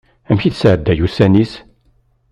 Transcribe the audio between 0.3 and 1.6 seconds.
i tesɛedday ussan-is?